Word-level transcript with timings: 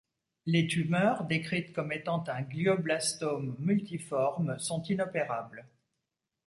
Les 0.47 0.65
tumeurs, 0.65 1.25
décrites 1.25 1.73
comme 1.73 1.91
étant 1.91 2.23
un 2.27 2.41
glioblastome 2.41 3.55
multiforme, 3.59 4.57
sont 4.57 4.81
inopérables. 4.81 5.67